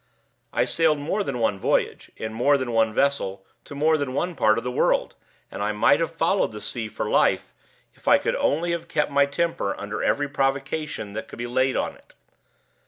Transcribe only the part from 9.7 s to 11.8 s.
under every provocation that could be laid